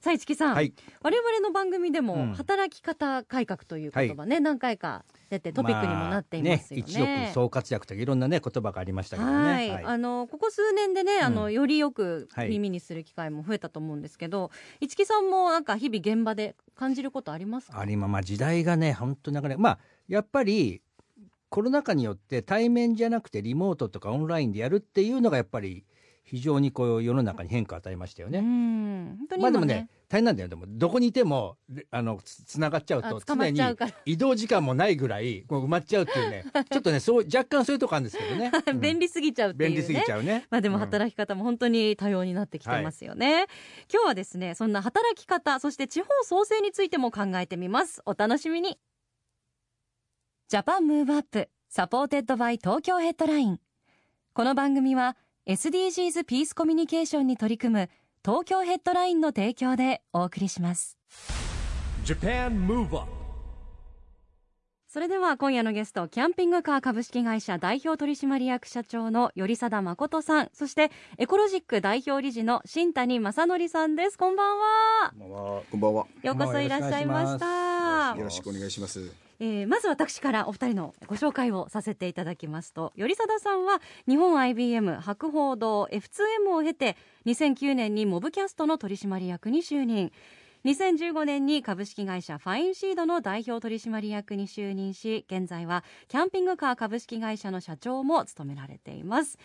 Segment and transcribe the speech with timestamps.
[0.00, 0.72] さあ市木さん、はい。
[1.02, 2.34] 我々の番組でも、うん。
[2.34, 6.84] 働き方改革という言葉ね、何回か出てトピックにもなっていますよね。
[6.86, 9.34] まあね一億総活躍とかいろんなね言葉がありましたけどね。
[9.34, 17.80] はい、あのここ数年でね、あのうんよりよくはい耳にする機会も増えたと思うんですけど、市木さんもなんか日々現場で感じることありますか？
[17.80, 19.78] ありままあ時代がね本当に流れまあ
[20.08, 20.82] やっぱり
[21.48, 25.84] コロナ禍によって対面じゃなくてリモートとかオンラインでやるっていうのがやっぱり
[26.26, 28.40] 非常にこう世の中に変化を与えましたよね。
[28.40, 29.42] ん、本当に今ね。
[29.42, 30.48] まあでもね、大変なんだよ。
[30.48, 33.60] でもどこにいてもであのつつながっちゃうと常に
[34.04, 36.44] 移動時間もないぐらいこう埋まっちゃうっていうね。
[36.68, 38.80] ちょっとねそう若干そういうとこあるんですけどね、 うん。
[38.80, 39.76] 便利すぎちゃうっていうね。
[39.76, 40.44] 便利すぎちゃうね。
[40.50, 43.46] まあでもうん働き方も本当に多様になってきてますよね、
[43.92, 48.02] 今日はですねそんな働き方そして地方創生についても考えてみます。
[48.04, 48.80] お楽しみに。
[50.48, 53.60] Japan Move Up supported by 東京ヘッドライン。
[54.32, 55.16] この番組は
[55.48, 57.90] SDGs ピースコミュニケーションに取り組む
[58.24, 60.98] 東京ヘッドラインの提供でお送りします
[62.04, 63.12] Japan Move Up
[64.88, 75.62] それでは今夜のゲストキャンピングカー株式会社代表取締役社長の頼貞誠さんそしてエコロジック代表理事の新谷正則さんですこんばんはこんばんは。
[75.70, 76.06] こんばんは。
[76.22, 79.25] ようこそいらっしゃいましたよろしくお願いします。
[79.38, 90.12] えーまず私からお二人のご紹介をさせていただきますと頼貞さんは日本 IBM 博報堂 F2M を経て2009年にモブキャストの取締役に就任。
[90.64, 99.38] 2015年に株式会社ファインシードの代表取締役に就任し現在はキャンピングカー株式会社の社長も務められています。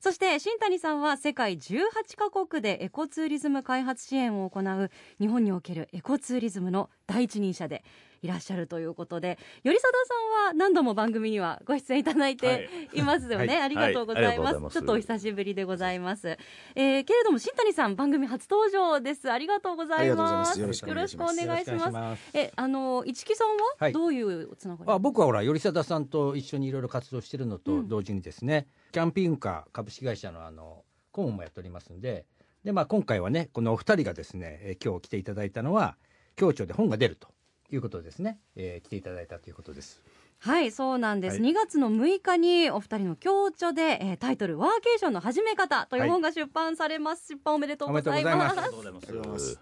[0.00, 7.84] そして新谷さんは世界18カ国でエコツーリズム開発支援を行う日本におけるエコツーリズムの第一人者で
[8.22, 13.02] いらっしゃるということで頼貞さんは何度も番組にはご出演いただいてい。
[13.02, 13.62] ますよね、はい。
[13.62, 14.74] ありがとうございます,、ます。
[14.74, 16.36] ちょっとお久しぶりでございます、
[16.74, 19.30] えーけれども新谷さん番組初登場です。
[19.30, 20.60] ありがとうございます。
[20.60, 22.22] よろしくお願いします。
[22.34, 23.92] えあの市木さんははい。
[23.92, 27.88] どういうつながり、あ僕はほら頼貞さんと一緒にいろいろ活動してるのとうん。
[27.88, 32.26] 同時にですね、キャンピングカー株式会社のあの顧問もやっておりますんで
[32.64, 35.96] で、まあ、今回はねこのお二人がですね、えー今日来ていただいたのは
[36.36, 37.28] 共著で本が出ると
[37.70, 40.02] いうことですね、えー来ていただいたということです。
[40.38, 41.50] はいそうなんです、はい。
[41.50, 46.10] 2月の6日にお二人の共著で、えータイトル「ワーケーションの始め方」というはい。
[46.10, 48.24] 本が出版されます、出版おめでとうございます。
[48.24, 48.52] ざいます。
[48.52, 48.92] ありがとうござい
[49.32, 49.60] ます。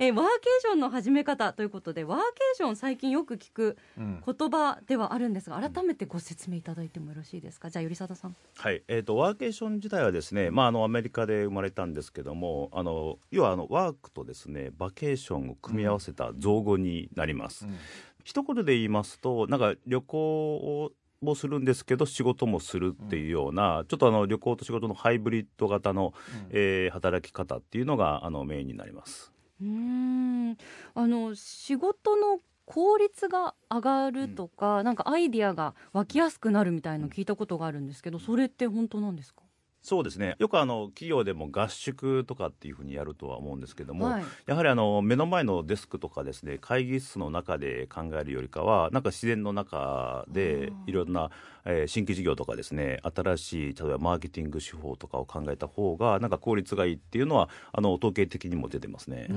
[0.00, 0.26] えーワーケー
[0.60, 4.22] ションの始め方ということでワーケーション最近よく聞くうん。
[4.24, 7.68] 言葉ではあるんですが改めてご説明いただいてもよろしいですか？
[7.68, 8.36] じゃあ頼貞さん。
[8.56, 17.66] はい、えっ、とワーケーション自体はですね、まああのアメリカで生まれたんですけども、あの要はあのワークとですねバケーションを組み合わせた造語になります。
[18.22, 26.14] 一言で言いますと、なんか旅行をもするんですけど仕事もするっていうような、ちょっとあの旅行と仕事のハイブリッド型の、
[26.50, 29.32] えー働き方っていうのがあのメインになります。
[29.60, 29.68] うー
[30.52, 30.56] ん。
[30.94, 39.42] あの仕事の効率が上がるとか、なんかアイディアが湧きやすくなるみたいの聞いたことがあるんですけどそれって本当なんですか？
[39.80, 40.34] そうですね。
[40.38, 44.24] よくあの企業でも合宿とかっていうふうにやるとは思うんですけども、はい。
[44.44, 51.30] やはりあの目の前のデスクとかですね会議室の中で考えるよりかはなんか自然の中でいろんな、
[51.68, 59.28] えー新規事業とかですね新しい例えばマーケティング手法とかを考えた方がなんか効率がいいっていうのはあの統計的にも出てますね。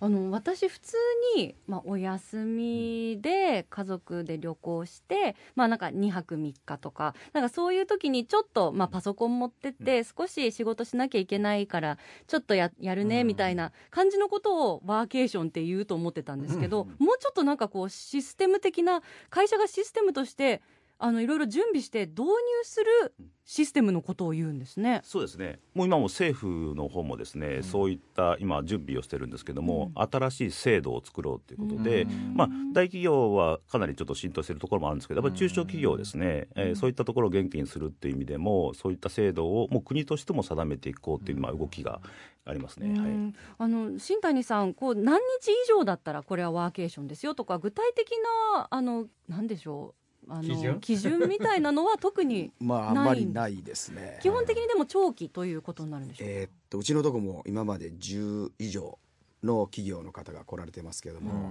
[0.00, 0.96] あの私普通
[1.36, 20.62] に、まあ、お休みで家族で旅行して、まあ、なんか2泊3日とかなんかそういう時にちょっと、まあ、パソコン持ってって少し仕事しなきゃいけないからちょっとややるねみたいな感じのことをワーケーションって言うと思ってたんですけどもうちょっとなんかこうシステム的な会社がシステムとして
[21.02, 22.28] あのいろいろ準備して導入
[22.62, 23.14] する
[23.44, 25.00] システムのことを言うんですね。
[25.02, 25.58] そうですね。
[25.74, 42.00] もう今も政府の方もですね、そういった今準備をしてるんですけども、新しい制度を作ろうということで、まあ、大企業はかなりちょっと浸透しているところもあるんですけどやっぱり中小企業ですね、えーそういったところを元気にするっていう意味でもそういった制度をもう国としても定めていこうっていうまあ動きが
[42.44, 42.98] ありますね。
[42.98, 43.10] はい。
[43.10, 48.12] うんあの新谷さんこう何日以上だったらこれはワーケーションですよとか具体的
[48.54, 53.92] なあのなんでしょうあの基準みたいなのは特に まああんまりないです。
[53.92, 54.18] ね。
[54.22, 58.98] 基本的にでも長期ということになるんでしょうか、えーっとうちのとこも今まで10以上
[59.42, 61.50] の企業の方が来られてますけども、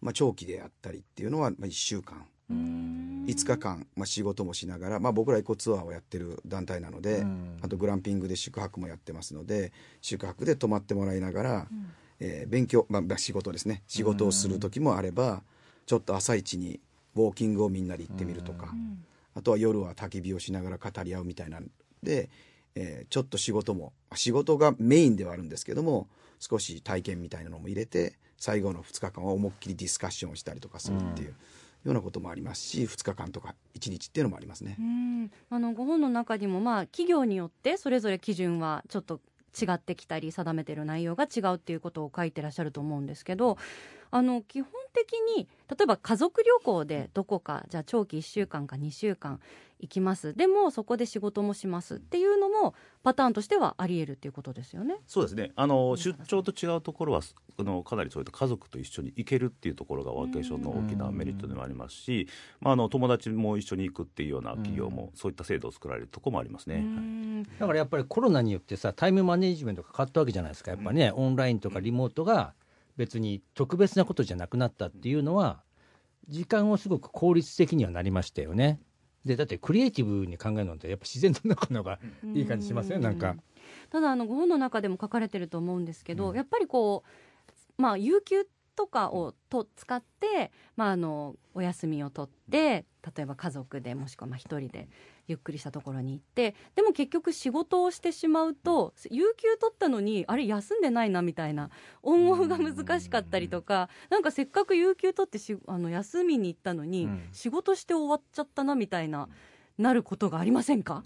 [0.00, 2.26] まあ、長期であったりっていうのはまあ1週間。
[2.52, 7.24] 5日間、まあ、仕事もしながら、まあ、僕らエコツアーをやってる団体なので、
[7.62, 11.68] あとグランピングで宿泊もやってますので宿泊で泊まってもらいながら、
[12.18, 13.84] えー勉強、まあまあ、仕事ですね。
[13.86, 15.44] 仕事をする時もあれば
[15.86, 16.80] ちょっと朝一に
[17.14, 18.74] ウォーキングをみんなで行ってみるとか、
[19.34, 21.70] あとは夜は焚き火をしながら語り合うみたいなん
[22.02, 22.28] で、
[22.74, 26.08] えーちょっと仕事も仕事がメインではあるんですけども
[26.38, 31.34] 少し体験みたいなのも入れて最後の2日間は思いっきりディスカッションをしたりとかするっていうよ
[31.84, 34.76] うなこともありますし2日間とか1日っていうのもありますね。
[34.78, 35.30] うん。
[35.50, 39.20] あのご本の中にも、まあ、企業によってそれぞれ基準はちょっと
[39.60, 43.58] 違ってきたり定めてる内容が違うっていうことを書いてらっしゃると思うんですけど
[44.10, 49.40] あの基本的に例えば家族旅行でどこかじゃあ長期1週間か2週間
[49.80, 50.34] 行きます。
[50.34, 54.96] でもそこで仕事もしますっていうのもパターンとしてはあり得るっていうことですよね。
[55.06, 55.52] そうですね。
[55.56, 57.22] あの出張と違うところは
[57.58, 62.28] あのかなりそういった家族と一緒に行けるっていうところがワーケーションの大きなメリットでもありますし、
[62.60, 66.76] まあ、あの友達も一緒に行くっていうような企業もそういった制度を作られるところもありますね。
[66.76, 67.42] うはいん。
[67.42, 70.72] だからやっぱりコロナによってさタイムマネジメントが変わったわけじゃないですか。
[70.72, 72.54] やっぱね、オンラインとかリモートが
[72.96, 75.62] 別に特別なことじゃなくなったっていうのは
[76.28, 78.80] 時間をすごく効率的にはなりましたよね。
[79.24, 81.98] でだってクリエイティブに考えるのってやっぱ自然の中の方が
[82.34, 83.36] いい感じしますよ、なんか。
[83.90, 87.04] ただあのご本の中でも書かれてると思うんですけど、やっぱりこ
[87.78, 88.46] うまあ有給
[88.80, 94.88] とかをと使って、まあ、あのお休みを取って例えば家族でもしくはまあ一人で
[95.26, 101.68] ゆっくりしたところに行ってでも結局仕事をしてしまうと有給取ったのにあれ休んでないなみたいな
[102.02, 107.28] オンオフが難しかったりとかなんかせっかく有給取ってしあの休みに行ったのに、うん。
[107.32, 109.28] 仕事して終わっちゃったなみたいな
[109.76, 111.04] なることがありませんか？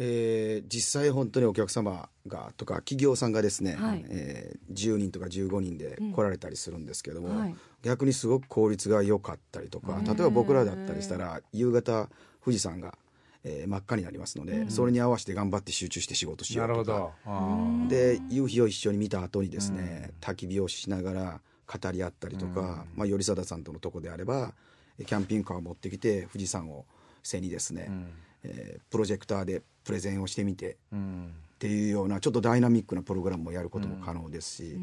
[0.00, 4.04] えー実際本当にお客様がとか企業さんがですね、はい。
[4.08, 7.54] えー10人とか15人で来られたりするんですけども、はい。
[7.82, 10.04] 逆にすごく効率が良かったりとかうん。
[10.04, 12.08] 例えば僕らだったりしたら夕方
[12.44, 12.96] 富士山が、
[13.42, 14.70] えー真っ赤になりますので、うん。
[14.70, 17.10] それに合わせて頑張って集中して仕事しようとか。
[17.26, 17.88] うん。
[17.88, 22.66] で夕日を一緒に見た後にですね、焚き火をしながら語り合ったりとか、うん。
[22.66, 24.54] まあ、頼貞さんとのとこであれば
[24.98, 26.84] キャンピングカーを持ってきて富士山を
[27.22, 28.06] 背にですね、うん。
[28.44, 31.34] えープロジェクターでプレゼンをしてみてうん。
[31.56, 34.76] っていうようなちょっとダイナミックなプログラムもやることも可能ですし、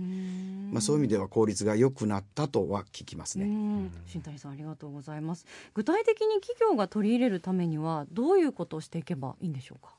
[0.71, 3.45] まあ、そういう意味では効率が良くなったとは聞きますね。
[3.45, 3.91] うん。
[4.07, 5.45] 新谷さんありがとうございます。
[5.73, 9.93] 具体的に企業が取り入れるためにはどういうことをしていけばいいんでしょうか？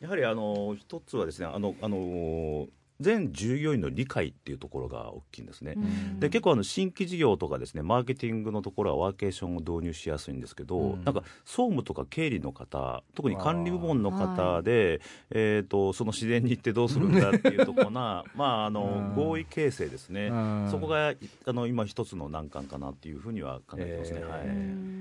[0.00, 2.66] やはりあの一つはですねあのあの
[3.02, 5.76] 全従業員の理解っていうところが大きいんですね。
[6.18, 11.04] で結構あの新規事業とかですねマーケティングのところはワーケーションを導入しやすいんですけど、うん。
[11.04, 15.00] なんか総務とか経理の方特に管理部門の方で、
[15.30, 19.24] えー、とその自然に行ってどうするんだっていうところなまああのうん。
[19.24, 20.68] 合意形成ですね、うん。
[20.70, 21.14] そこが
[21.46, 24.20] あの今一つの難関かなっていうふうには考えてますね。
[24.22, 24.28] えー。
[24.28, 24.38] は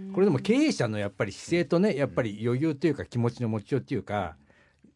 [0.09, 0.13] い。
[0.13, 4.35] これでも経営者のやっぱり姿勢とねやっぱり余裕というか気持ちの持ちようっていうか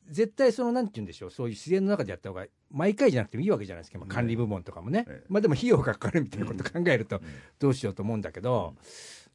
[0.09, 5.25] 絶対そのなんて言うんでしょうそういう自然の中でやった方が毎回じゃなくてもいいわけじゃないですか、まあ管理部門とかもね、ええ。
[5.29, 7.23] まあでも費用がかかるみたいなこと考えるとうん。
[7.57, 8.75] どうしようと思うんだけど、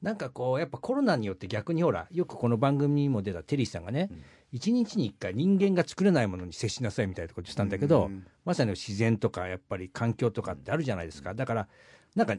[0.03, 4.23] なんかこうやっぱコロナによって逆にほらよくこの番組にも出たテリーさんがねうん。
[4.53, 8.27] 一日に一回人間が作れないものに接しなさいみたいなことしたんだけど、うん。
[8.45, 11.35] まさに自然とかやっぱり環境とかってあるじゃないですか。
[11.35, 11.69] だから
[12.15, 12.37] なんか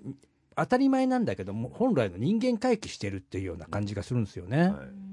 [0.56, 4.58] 当たり前なんだけども本来の人間回帰してるっていうような感じがするんですよね。
[4.58, 4.70] はい。
[4.70, 4.74] う
[5.08, 5.12] ん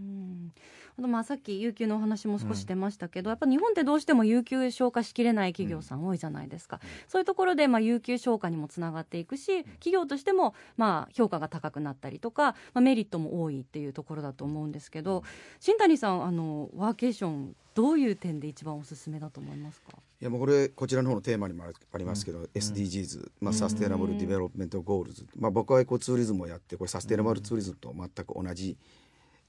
[0.99, 15.23] あとまあさっき有給のお話も少し出ましたけど、やっぱ日本ってどうしても有給消化しきれない企業さん多いじゃないですか、そういうところでまあ有給消化にもつながっていくし企業としてもまあ評価が高くなったりとか、まあ、メリットも多いっていうところだと思うんですけど
[15.61, 19.93] 新谷さんあのワーケーションどういう点で一番おすすめだと思いますか？
[20.21, 28.77] いやもうこれこちらの方のテーマにもありますけど、SDGs、まあ、 Sustainable Development Goals、まあ、僕はエコツーリズムをやってこれサステナブルツーリズムと全く同じ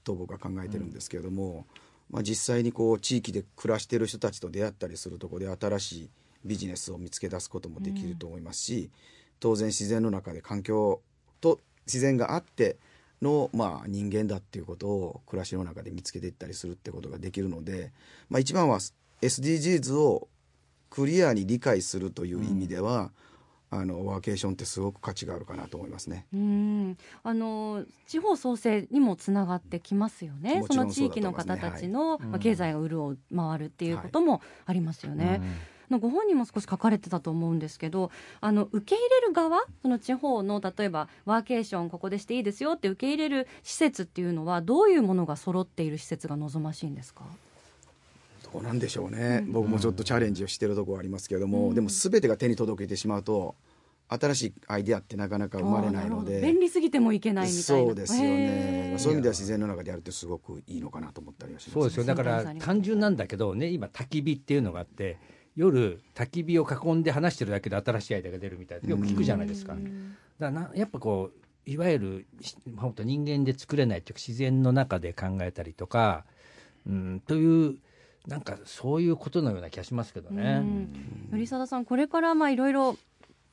[0.04, 1.66] と僕は考えてるんですけれども、
[2.10, 6.10] まあ、実際にこう地域で暮らしている人たちと出会ったりするところで新しい
[6.44, 8.90] ビジネスを見つけ出すこともできると思いますし、
[9.38, 11.00] 当然自然の中で環境
[11.40, 12.76] と自然があって
[13.22, 17.92] の、まあ、人間だっていうことを暮らしの中で見つけていったりするってことができるので、
[18.28, 18.78] まあ、一番は
[19.22, 20.28] SDGs を
[20.88, 23.12] クリアに理解するという意味では、
[23.72, 26.26] あのワーケーションってすごく価値があるかなと思いますね。
[26.34, 26.96] うん。
[27.22, 30.60] あの地方創生にもつながってきますよね。
[30.60, 31.88] もちろんその地域の方そうだと思いますね。
[31.88, 35.38] たちの、まあ、経済が潤う回るっていうこともありますよね。
[35.40, 35.48] うん
[35.90, 47.24] あのご本人も少し書かれてたと思うんですけどあの受け入れる側その地方の例えばワーケーションここでしていいですよって受け入れる施設っていうのはどういうものが揃っている施設が望ましいんですか？
[48.58, 53.54] うなんでしょうね、僕もちょっとチャレンジをしてるところありますけれども、でも全てが手に届けてしまうと
[54.08, 57.62] 新しいアイデアってなかなか生まれないので便利すぎてもいけないみたいな。
[57.62, 58.98] そうですよへねー。
[58.98, 62.04] そういう意味では自然の中でやるってすごくいいのかなと思ったりはします、そうですよ。
[62.04, 65.18] だから単純なんだけどね今焚き火っていうのがあって
[65.54, 69.74] 夜焚き火を囲んで話してるだけで新しいアイデアが出るみたいなよく聞くじゃないですか。
[69.74, 69.84] だか
[70.38, 76.24] らなやっぱこういわゆるしまあ本当人間で作れないっていうか自然の中で考えたりとか、
[76.84, 77.76] うん、という
[78.26, 80.62] なんかそういうことのような気がしますけどね。
[81.30, 82.96] 頼貞さんこれからまあいろいろ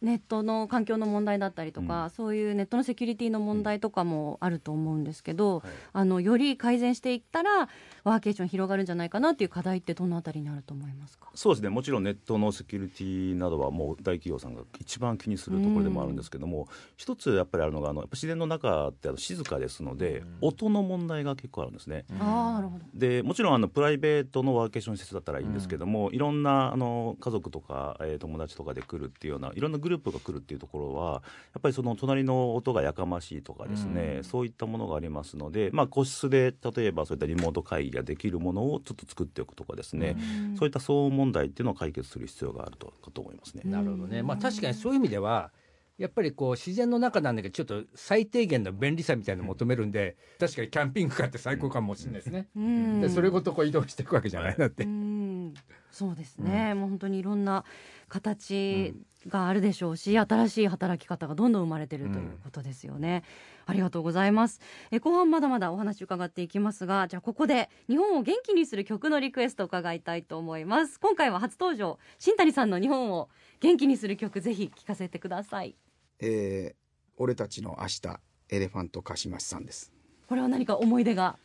[0.02, 5.64] ネットの環境の問題だったりとか、そういうネットのセキュリティの問題とかもあると思うんですけど、
[5.94, 7.70] あのより改善していったら
[8.04, 11.30] ワーケーション広がるんじゃないかなっていう課題ってどのあたりにあると思いますか？
[11.34, 11.70] そうですね。
[11.70, 22.06] もちろんネットのセキュリティなどはもう大企業さんが一番気にするところでもあるんですけども、一つやっぱりあるのがあのやっぱ自然の中ってあの静かですので、音の問題が結構あるんですね。
[22.20, 22.86] ああなるほど。
[22.94, 40.18] でもちろんあのプライベートのワーケーション施設だったらいいんですけども、いろんなあの家族とか、えー友達とかで来るっていうようないろんなグループが来るっていうところはやっぱりその隣の音がやかましいとかですね、そういったものがありますので、まあ、個室で例えばそういったリモート会議ができるものをちょっと作っておくとかですね、
[40.58, 43.64] そういった騒音問題っていうのを解決する必要があるとかと思いますね。
[43.66, 45.52] なるほどね、まあ、確かにそういう意味では
[45.98, 52.48] やっぱりこう自然の中なんだけどちょっと最低限の便利さみたいなのを求めるんで確かにキャンピングカーって最高かもしれないですね。
[52.56, 53.02] うん。
[53.02, 54.84] でそれごとこう移動していくわけじゃないだって。
[54.84, 55.54] うん。
[55.90, 57.66] そうですね、もう本当にいろんな
[58.10, 58.94] 形
[59.28, 63.24] があるでしょうし、新しい働き方がどんどん生まれてるということですよね、
[63.66, 64.62] ありがとうございます。
[64.92, 71.00] え後半まだまだお話伺っていきますがじゃあここで日本を元気にする曲のリクエストを伺いたいと思います。
[71.00, 75.76] 今回は初登場新谷さんの日本を元気にする曲ぜひ聴かせてください。
[76.20, 76.76] えー
[77.20, 79.92] 俺たちの明日エレファントカシマシさんです。
[80.28, 81.40] これは何か思い出が？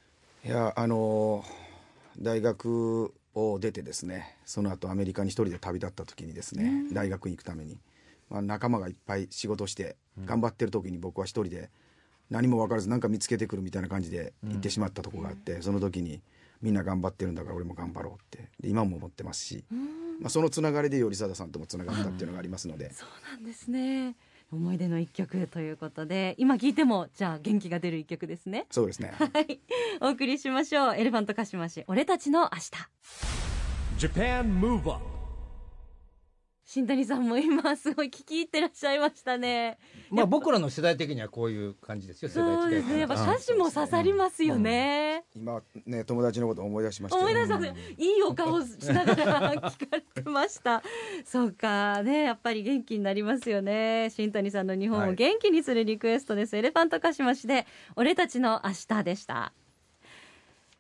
[0.45, 7.79] いやあのー大学を出てですねその後アメリカに一人で旅立った時にですね、大学に行くために、
[8.31, 11.71] まあ、仲間がいっぱい仕事して頑張ってる時に僕は一人で
[12.31, 16.21] 何も分からず何か見つけてくるみたいな感じで行ってしまったとこがあって、その時に
[16.63, 19.65] みんな頑張ってるんだから俺も頑張ろうってで今も思ってますし、
[20.21, 24.17] まあ、そのつながりで頼貞さんともつながったっていうのがありますので、そうなんですね
[24.53, 28.67] 思い出の一曲ということで今聴いてもじゃあ元気が出る一曲ですね。
[28.71, 29.13] そうですね。
[29.19, 29.61] はい。
[30.01, 30.95] お送りしましょう。
[30.95, 34.09] エレファントカシマシ俺たちの明日。
[34.09, 35.12] Japan Move Up
[36.75, 39.77] 新谷さんも今すごい聞き入ってらっしゃいましたね。
[40.09, 43.01] まあ僕らの世代的にはこういう感じですよ世代そうですね。
[43.01, 47.27] やっぱ歌詞も刺さりますよね、今ね友達のこと思い出しましたよ。
[47.27, 47.71] 思い出した、い
[48.19, 50.83] いお顔しながら聞かれてました。
[51.27, 52.03] そうか。
[52.03, 54.09] ねやっぱり元気になりますよね。
[54.09, 59.53] 新谷さんの日本を元気にするリクエストです、エレファントカシマシで俺たちの明日でした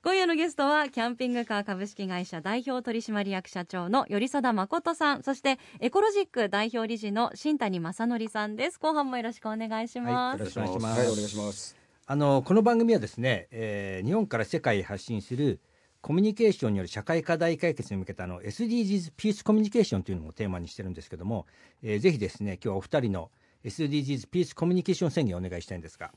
[0.04, 10.98] 今夜のゲストはキャンピングカー株式会社代表取締役社長の頼貞誠さんそしてエコロジック代表理事の新谷正則さんです後半もよろしくお願いします、はいよろしくお願いします。
[10.98, 15.60] はいお願いしますあのこの番組はですね、えー日本から世界へ発信する
[16.00, 21.46] コミュニケーションによる社会課題解決に向けたあの SDGs ピースコミュニケーションというのをテーマにしてるんですけども、
[21.80, 23.30] えーぜひですね今日はお二人の
[23.64, 26.10] SDGs ピースコミュニケーション宣言をお願いしたいんですが、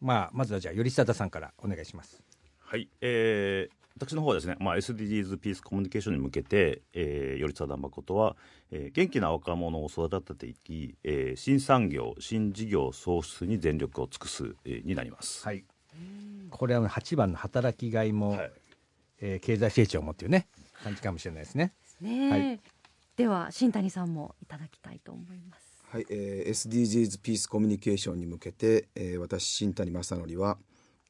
[0.00, 2.22] まあ、まずはじゃあ頼貞さんからお願いします。
[2.70, 8.36] はい、えー私の方はですね、まあ、SDGs ピースコミュニケーションに向けて、えー、頼貞誠は、
[8.70, 15.44] えー元気な若者を育てていき、えー新産業新事業創出に全力を尽くす、えーになります。
[15.44, 15.64] はい、
[16.50, 18.52] これは8番の働きがいも、はい。
[19.20, 20.46] えー経済成長もっていうね
[20.84, 21.72] 感じかもしれないですね。
[22.00, 22.26] ね。
[22.26, 22.60] え、はい。
[23.16, 25.82] では新谷さんもいただきたいと思います。
[25.90, 30.56] はい、えー SDGs ピースコミュニケーションに向けて、えー私新谷正則は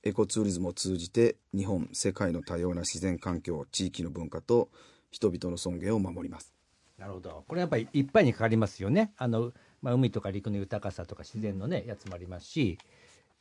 [0.05, 4.69] エコツーリズムを通じて日本世界の多様な自然環境地域の文化と
[5.11, 6.53] 人々の尊厳を守ります。
[6.99, 7.45] なるほど。
[7.47, 9.13] これやっぱりいっぱいにかかりますよね。
[9.17, 9.53] あの、
[9.83, 12.79] まあ、海とか陸の豊かさとか自然のねやつもありますし、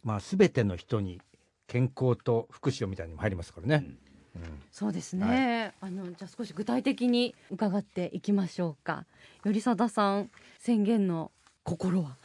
[0.04, 1.20] まあ、全ての人に
[1.68, 3.86] 健康と福祉をみたいにも入りますからね、
[4.72, 9.06] そうですね、あのじゃあ少し具体的に伺っていきましょうか。
[9.44, 11.32] 頼貞さん宣言の
[11.64, 12.16] 心は？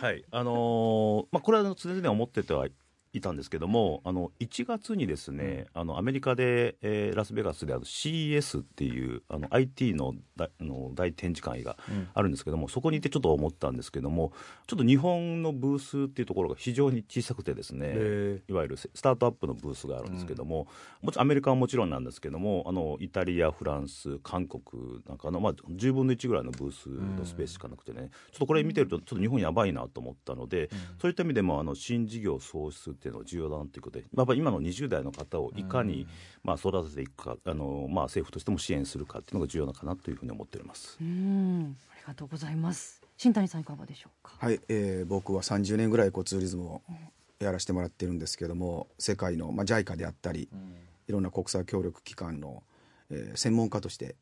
[0.00, 2.66] はい、あのーまあ、これはあの常々思ってては
[3.18, 11.76] いいたんですけども、あの1月にですね、あのアメリカで、えーラスベガスであの CES っていうあの IT の大あの大展示会が
[12.14, 14.32] あるんですけども、そこにいてちょっと思ったんですけども、
[14.66, 20.68] ちょっと日本のブースっていうところが非常に小さくてですねへ、いわゆるスタートアップのブースがあるんですけども、
[21.02, 24.62] もちろんアメリカはもちろんなんですけども、あのイタリア、フランス、韓国
[25.08, 30.70] なんかの、まあ、10分の1ぐらいのブースのスペースしかなくてね、ちょっとこれ見てると、ちょっと日本やばいなと思ったので、
[31.00, 36.06] そういった意味でもあの新事業創出ってっていうのが重要だなということで、やっぱり今の20代の方をいかに、
[36.42, 40.98] まあ、育てていくかあの、まあ、政府としても支援するかっていうのが重要なのかなというふうに思っております。
[41.00, 41.76] うん。
[41.90, 43.02] ありがとうございます。
[43.16, 44.34] 新谷さんいかがでしょうか？
[44.38, 46.82] はい、えー僕は30年ぐらいエコツーリズムを
[47.40, 50.48] やらせてもらってるんですけども世界の、まあ、JICA であったり、
[51.08, 52.62] いろんな国際協力機関の、
[53.10, 54.16] えー専門家として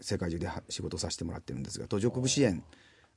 [0.00, 2.62] 世界中では仕事をさせてもらってるんですが途上国支援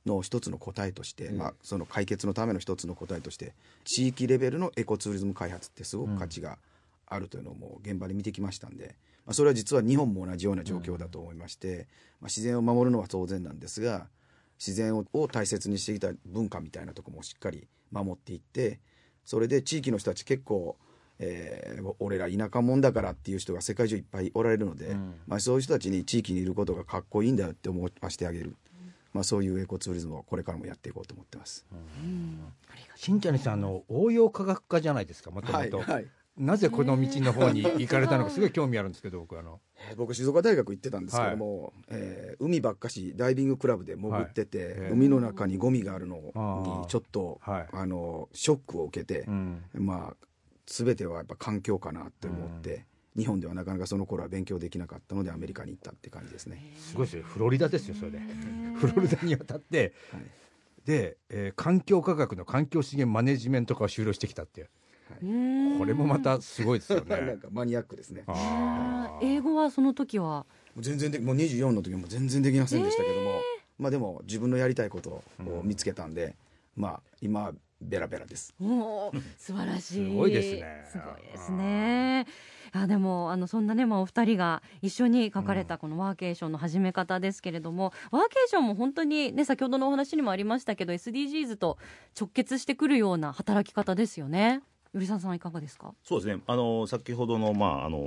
[0.06, 6.58] の一つの答えとして、まあ、その解決のための一つの答えとして地域レベルのエコツーリズム開発ってすごく価値が
[7.06, 8.96] あるというのをもう現場で見てきましたんで、
[9.26, 11.88] まあ、それは実は日本も同じような状況だと思いまして、
[12.20, 14.06] まあ、自然を守るのは当然なんですが
[14.58, 18.80] 自然をを大切にしてきた文化みたいなところもしっかり守っていって
[19.24, 20.76] それで地域の人たち結構、
[21.18, 24.96] えー俺ら田舎者だからっていう人が世界中いっぱいおられるので、
[25.26, 28.56] まあ、そういう人たちに地域にいることがかっこいいんだよって思わせてあげる、
[29.14, 31.64] まあ、そういうエコツーリズムをこれからもやっていこうと思ってます。
[32.96, 35.30] 新谷さんあの応用科学科じゃないですか？
[35.30, 35.78] もともと。
[35.78, 36.06] はいはい。
[36.36, 38.30] なぜこの道の方に 行かれたのか？
[38.30, 39.60] すごい興味あるんですけど僕あの。
[39.88, 44.74] えー僕静岡大学行ってたんですけども、えー海ばっかしダイビングクラブで潜ってて、はい。
[44.76, 44.92] えー。
[44.92, 46.16] 海の中にゴミがあるの
[46.82, 47.68] にちょっとはい。
[47.72, 49.62] あのショックを受けて、うん。
[49.74, 50.26] まあ
[50.66, 52.84] 全てはやっぱ環境かなって思って、
[53.16, 56.60] 日本ではなかなかその頃は勉強できなかったのでアメリカに行ったって感じですね。
[56.76, 57.22] すごいですよ。
[57.24, 58.10] フロリダですよそれ。
[58.12, 58.18] で
[58.76, 60.22] フロリダに渡ってはい。
[60.84, 64.68] で、えー環境科学の環境資源マネジメント科を修了してきたっていう。
[65.22, 68.24] うんこれもまたすごいですよ なんねかマニアックですね。
[69.22, 70.46] 英語はその時は？
[70.76, 73.40] う全然でもう24の時も全然できませんでしたけども、
[73.78, 76.36] まあでも自分のやりたいことを見つけたんで、
[76.76, 78.54] まあ今はベラベラです。
[78.60, 80.10] おー素晴らしい。
[80.10, 80.84] すごいですね。
[80.90, 82.26] すごいですね
[82.84, 91.78] あでもあのそんなね、まあ、お二人が一緒に書かれたこのワーケーションの始め方ですけれども、ワーケーションも本当にね先ほどのお話にもありましたけど SDGs と
[92.18, 94.62] 直結してくるような働き方ですよね。
[94.92, 95.92] 頼沢さんいかがですか？
[96.04, 96.42] そうですね。
[96.46, 97.98] あの先ほどの,、まあ、あの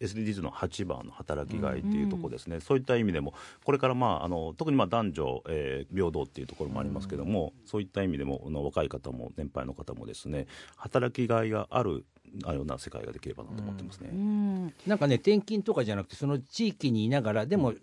[0.00, 3.34] SDGs の8番の働きがいっていうところですね、そういった意味でも
[3.64, 12.04] これから、まあ、あの特にまあ男女、えー平等っていうところもありますけども、そういった意味でもあの若い方も年配の方もですね働きがいがある
[12.44, 14.10] あような世界ができればなと思ってますね。
[14.12, 17.74] うんなんかね転勤とかじゃなくてその地域にいながらでも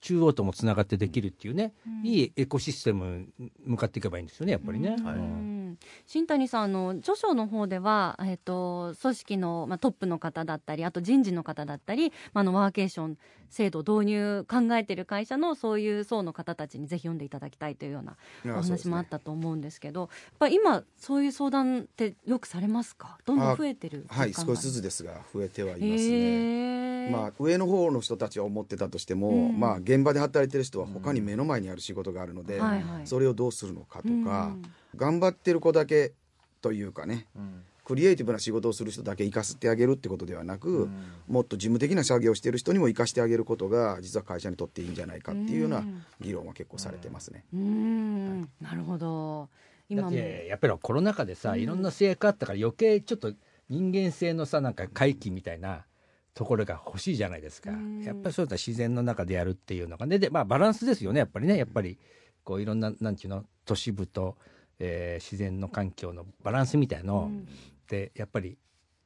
[0.00, 4.90] 中央ともつながってできるっていうね、いいエコシステムに向かっていけばいいんですよねやっぱりね。
[4.90, 4.98] はい。
[4.98, 5.59] うん
[6.06, 13.18] 新谷さんあの著書の方では、えっと組織の、まあ、トップの方だったりあと人事の方だったり、まあ、あのワーケーション
[13.50, 18.16] 制度導入考えている会社のそういう層の方たちにぜひ読んでいただきたいというような
[18.56, 23.18] お話もあったと思うんですけどやっぱり今そういう相談ってよくされますか？
[23.24, 27.06] どんどん増えてるはい、少しずつつですが増えてはいますね。
[27.06, 27.10] ね。
[27.10, 29.58] まあ、上の方の人たちは思ってたとしても、うん。
[29.58, 33.06] まあ、現場で働いてる人は他に目の前にある仕事があるので、はいはい。
[33.06, 34.62] それをどうするのかとか、うん
[34.96, 36.12] 頑張ってる子だけ
[36.60, 37.26] というかね、
[37.84, 40.88] クリエイティブな仕事をする人だけ生かしてあげるってことではなく、
[41.26, 45.84] もっと事務的な作業をしている人にも生かしてあげることが実は会社にとっていいんじゃないかっていうような
[46.20, 47.44] 議論は結構されてますね。
[47.52, 48.40] うん。
[48.60, 49.48] なるほど。
[49.88, 50.10] 今も。
[50.10, 53.32] だってやっぱりコロナ禍でさ、いろんな制約あったから余計ちょっと
[53.68, 55.84] 人間性のさなんか回帰みたいな
[56.34, 58.02] ところが欲しいじゃないですか、うん。
[58.02, 61.56] やっぱりそういった自然の中でやるっていうのがねでまあバランスですよねやっぱりね。
[61.56, 61.98] やっぱり
[62.44, 64.36] こういろんななんていうの都市部と、
[64.80, 67.46] えー自然の環境のバランスみたいのうん。
[67.80, 68.56] ってやっぱり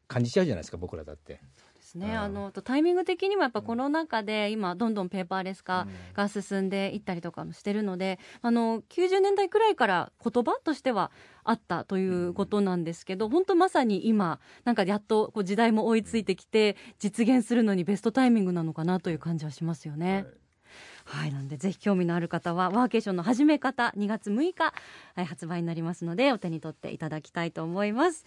[0.07, 1.41] 感じちゃうじゃないですか僕らだって。
[1.75, 11.11] ですね、あのとタイミング的にもやっぱコロナ禍で今どんどんペーパーレス化が進んでいったりとかもしてるので、あの90年代くらいから言葉としては
[11.45, 20.15] あったということなんですけど、本当まさに今なんかやっとこう時代も追いついてきて実現するのにベストタイミングなのかなという感じはしますよね。
[20.15, 20.27] はい、
[21.33, 24.73] なのでぜひ興味のある方はワーケーションの始め方2月6日、
[25.15, 28.25] はい、発売になりますのでお手に取っていただきたいと思います。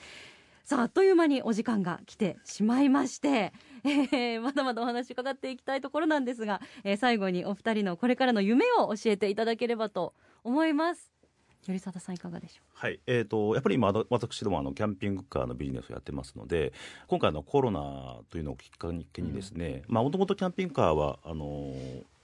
[0.64, 3.54] さああっという間にお時間が来てしまいまして、
[3.86, 10.14] えーまだまだお話伺っていきたいところなんですが、えー最後にお二人のこれからの夢を教えていただければと
[10.44, 11.18] 思います。
[11.66, 16.72] 頼貞さんいかがでしょはいえー、とやっぱり今わ私どもあのキャンピングカーのビジネスをやってますので
[17.08, 21.74] 今回のコロナというのをきっかけにですねもともとキャンピングカーはあの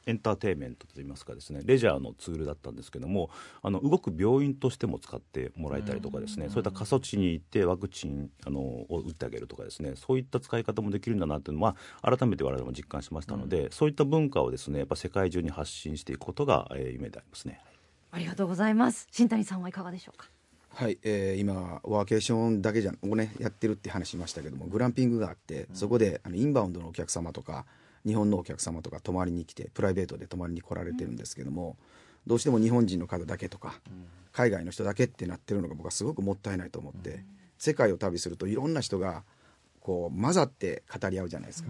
[0.06, 3.30] エンターテインメントといいますかですねレジャーのツールだったんですけども
[3.62, 17.60] あの動く病院としても使ってもらえたりとかですね、そういった過疎地に行ってワクチンあのを打ってあげるとかですねそういった使い方もできるんだなっていうのは改めて我々も実感しましたので、そういった文化をですねやっぱ世界中に発信していくことが、えー夢でありますね。
[18.12, 18.16] う。
[18.16, 19.08] ありがとうございます。
[19.12, 20.28] 新谷さんはいかがでしょうか？
[20.70, 27.66] はい、えー今ワーケーションだけじゃをねやってるって話しましたけどもグランピングがあって、そこであのインバウンドのお客様とか
[28.06, 31.78] 日本のお客様とか泊まりに来てプライベートで泊まりに来られてるんですけども、
[32.28, 33.80] どうしても日本人の方だけとか、
[34.32, 37.24] 海外の人だけってなってるのが僕はすごくもったいないと思って、
[37.58, 39.24] 世界を旅するといろんな人が
[39.80, 41.70] こう混ざって語り合うじゃないですか、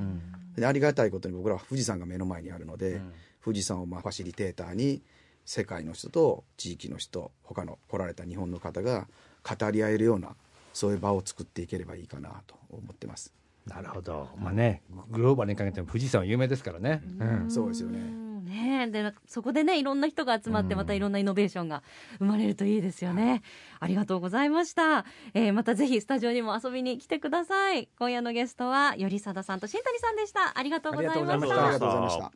[0.56, 3.02] でありがたいことに僕らは富士山が目の前にあるので、
[3.44, 5.02] 富士山をまあファシリテーターに
[5.46, 9.08] 世界の人と地域の人他の来られた日本の方が
[9.44, 10.36] 語り合えるような
[10.74, 13.34] そういう場を作っていければいいかなと思ってます。
[13.68, 14.30] なるほど。
[14.38, 17.02] まあね、グローバルにかけても富士山は有名ですからね。
[17.20, 17.52] うん。
[17.52, 18.24] そうですよね。
[18.44, 21.82] ねでそこでねいろんな人が集まってまたいろんなイノベーションが
[22.20, 23.42] 生まれるといいですよね、
[23.80, 32.32] ありがとうございました、えーまたぜひスタジオにも遊びに来てください今夜のゲストは頼貞さんと新谷さんでしたありがとうございましたありがとうございましたありがとうございました。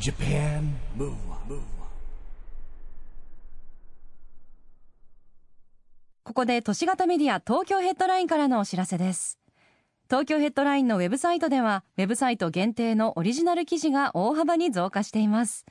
[0.00, 1.60] Japan Move Up,
[6.24, 9.39] ここで都市型メディア東京ヘッドラインからのお知らせです。
[10.10, 15.64] 東京ヘッドラインのウェブサイトでは、ウェブサイト限定のオリジナル記事が大幅に増加しています。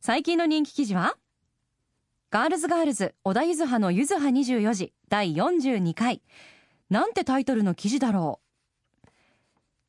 [0.00, 1.18] 最近の人気記事は、
[2.30, 6.22] ガールズガールズ小田ゆずはのゆずは24時第42回。
[6.88, 8.40] なんてタイトルの記事だろ
[9.04, 9.08] う。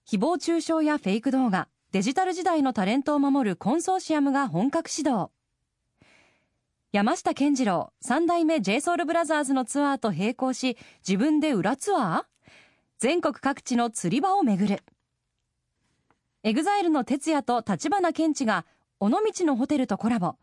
[0.05, 5.31] 誹謗中傷やフェイク動画、デジタル時代のタレントを守るコンソーシアムが本格始動。
[6.91, 12.32] 山下健二郎三代目 j s o u l b r o t h e r s のツアーと並行し自分で裏ツアー？
[13.03, 14.81] 全国各地の釣り場を巡る。
[16.43, 18.65] エグザイルの哲也と立花健一が
[19.01, 20.35] 尾道のホテルとコラボ。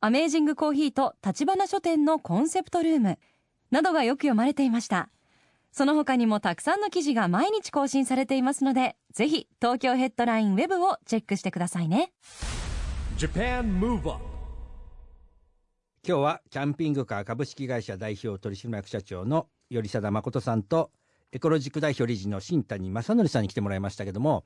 [0.00, 3.18] AMAZING COFFEEとたちばな書店のコンセプトルーム。
[3.70, 5.10] などがよく読まれていました。
[5.70, 12.14] その他にもたくさんの記事が毎日更新されていますのでぜひ東京ヘッドラインウェブをチェックしてくださいね。
[13.18, 14.24] Japan Move Up
[16.06, 20.90] 今日はキャンピングカー株式会社代表取締役社長の頼貞誠さんと
[21.30, 24.44] エコロジック代表理事の新谷正則さんに来てもらいましたけども、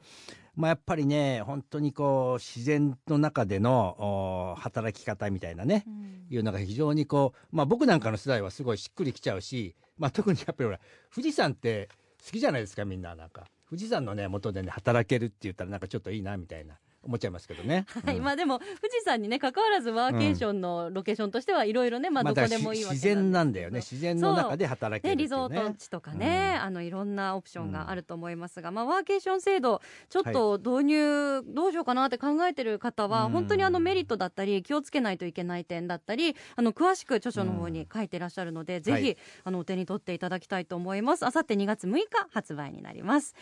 [0.56, 5.84] まあ、やっぱりね本当にこう自然の中でのお働き方みたいなね、
[6.28, 10.80] いうのが非常にこう、まあ、僕なんかの世代はすごいしっくりきちゃうし、まあ、特にやっぱりほら
[11.14, 11.88] 富士山って
[12.24, 13.14] 好きじゃないですかみんな。
[13.14, 17.86] なんか富士山のね元でね働けるって言ったらなんかちょっといいなみたいな思っちゃいますけどね。
[18.04, 18.24] はい、うん。
[18.24, 23.78] まあでも富士山にね関わらずワーケーションのロケーションとしてはいろいろね、まあどこでもいいわけ自然なんだよね。
[23.78, 25.22] 自然の中で働けね、るね。
[25.22, 33.32] リゾート地とかね、あのいろんなオプションがあると思いますが、まあ、ワーケーション制度ちょっと導入どうしようかなって考えてる方は、うん。
[33.32, 41.26] 本当にあのメリットだったり気をつけないといけない点だったりあの詳しく著書の方に書いてらっしゃるので、ぜひ、はいあのお手に取っていただきたいと思います。
[41.26, 43.34] あさって2月6日発売になります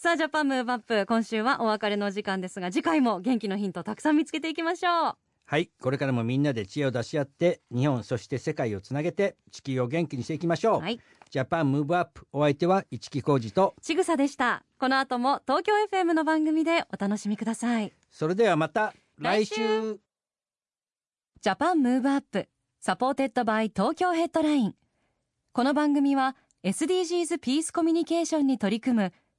[0.00, 5.14] さあジャパンムーブアップ今週はお別れのお時間ですが次回も元気のヒントたくさん見つけていきましょう。
[5.44, 11.00] はいこれからもみんなで知恵を出し合って日本そして世界をつなげて地球を元気にしていきましょう、はい。
[11.30, 14.62] ジャパンムーブアップお相手は一木広治とちぐさでした。
[14.78, 17.92] この後も東京 FM の番組でお楽しみください。
[18.08, 19.56] それではまた来週。
[19.56, 20.00] 来週。
[21.40, 24.74] Japan Move Up supported by 東京ヘッドライン。
[25.50, 29.12] この番組は SDGs ピースコミュニケーションに取り組む